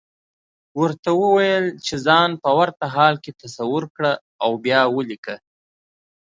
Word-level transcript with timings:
ورته 0.79 1.09
وويل 1.21 1.65
چې 1.85 1.95
ځان 2.07 2.29
په 2.43 2.49
ورته 2.59 2.85
حال 2.95 3.15
کې 3.23 3.31
تصور 3.41 3.83
کړه 3.95 4.11
او 4.43 4.51
بيا 4.63 4.81
وليکه. 4.95 5.35